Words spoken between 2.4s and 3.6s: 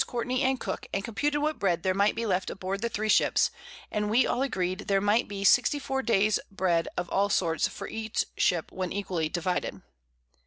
aboard the 3 Ships;